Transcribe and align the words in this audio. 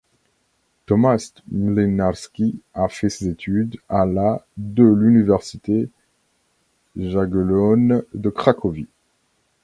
Tomasz 0.87 1.43
Młynarski 1.51 2.59
a 2.73 2.87
fait 2.87 3.11
ses 3.11 3.27
études 3.27 3.77
à 3.87 4.03
la 4.07 4.43
de 4.57 4.83
l'université 4.83 5.91
Jagellonne 6.97 8.03
de 8.15 8.29
Cracovie. 8.31 8.87